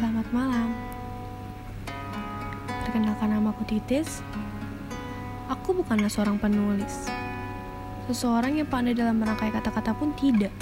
Selamat 0.00 0.32
malam. 0.32 0.72
Perkenalkan 2.88 3.36
nama 3.36 3.52
aku 3.52 3.68
Titis. 3.68 4.24
Aku 5.52 5.76
bukanlah 5.76 6.08
seorang 6.08 6.40
penulis. 6.40 7.04
Seseorang 8.08 8.56
yang 8.56 8.64
pandai 8.64 8.96
dalam 8.96 9.20
merangkai 9.20 9.52
kata-kata 9.52 9.92
pun 9.92 10.16
tidak. 10.16 10.56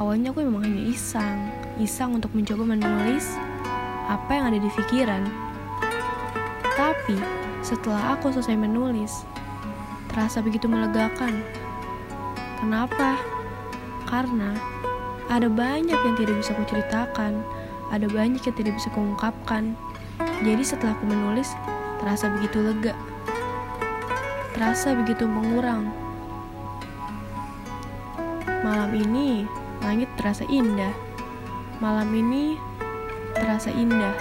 Awalnya 0.00 0.32
aku 0.32 0.40
memang 0.48 0.64
hanya 0.64 0.80
iseng, 0.80 1.52
iseng 1.76 2.16
untuk 2.16 2.32
mencoba 2.32 2.64
menulis 2.72 3.36
apa 4.08 4.32
yang 4.32 4.48
ada 4.48 4.64
di 4.64 4.70
pikiran. 4.72 5.28
Tapi 6.64 7.20
setelah 7.60 8.16
aku 8.16 8.32
selesai 8.32 8.64
menulis, 8.64 9.28
terasa 10.08 10.40
begitu 10.40 10.72
melegakan. 10.72 11.36
Kenapa? 12.64 13.20
Karena 14.08 14.56
ada 15.28 15.52
banyak 15.52 16.00
yang 16.00 16.16
tidak 16.16 16.40
bisa 16.40 16.56
kuceritakan, 16.56 17.44
ada 17.92 18.06
banyak 18.08 18.40
yang 18.40 18.56
tidak 18.56 18.76
bisa 18.78 18.88
kuungkapkan. 18.92 19.76
Jadi 20.40 20.62
setelah 20.62 20.94
aku 20.94 21.04
menulis, 21.10 21.52
terasa 22.00 22.30
begitu 22.32 22.62
lega. 22.62 22.94
Terasa 24.54 24.94
begitu 24.94 25.26
mengurang. 25.26 25.90
Malam 28.64 28.96
ini, 28.96 29.44
langit 29.84 30.08
terasa 30.16 30.46
indah. 30.48 30.94
Malam 31.82 32.08
ini 32.14 32.56
terasa 33.36 33.68
indah. 33.74 34.14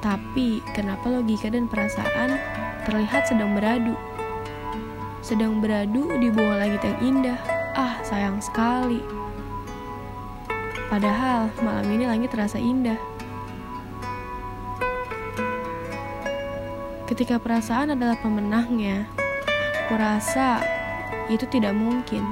Tapi, 0.00 0.64
kenapa 0.72 1.12
logika 1.12 1.52
dan 1.52 1.68
perasaan 1.68 2.40
terlihat 2.88 3.28
sedang 3.28 3.52
beradu? 3.52 3.92
Sedang 5.20 5.60
beradu 5.60 6.08
di 6.16 6.32
bawah 6.32 6.64
langit 6.64 6.80
yang 6.80 6.98
indah. 7.04 7.38
Ah, 7.76 8.00
sayang 8.00 8.40
sekali. 8.40 9.04
Padahal 10.90 11.54
malam 11.62 11.86
ini 11.86 12.02
langit 12.02 12.34
terasa 12.34 12.58
indah. 12.58 12.98
Ketika 17.06 17.38
perasaan 17.38 17.94
adalah 17.94 18.18
pemenangnya, 18.18 19.06
kurasa 19.86 20.66
itu 21.30 21.46
tidak 21.46 21.78
mungkin. 21.78 22.26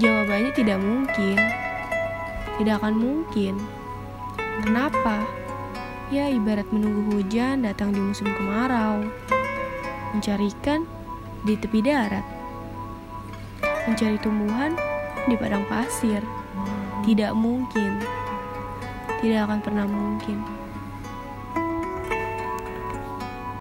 Jawabannya 0.00 0.52
tidak 0.56 0.80
mungkin. 0.80 1.36
Tidak 2.56 2.74
akan 2.80 2.94
mungkin. 2.96 3.60
Kenapa? 4.64 5.20
Ya 6.08 6.32
ibarat 6.32 6.68
menunggu 6.72 7.20
hujan 7.20 7.68
datang 7.68 7.92
di 7.92 8.00
musim 8.00 8.32
kemarau. 8.32 9.04
Mencari 10.16 10.48
ikan 10.56 10.88
di 11.44 11.52
tepi 11.52 11.84
darat. 11.84 12.24
Mencari 13.84 14.16
tumbuhan 14.24 14.72
di 15.28 15.36
padang 15.36 15.68
pasir. 15.68 16.24
Tidak 17.04 17.32
mungkin. 17.36 18.00
Tidak 19.20 19.40
akan 19.44 19.58
pernah 19.60 19.84
mungkin. 19.84 20.65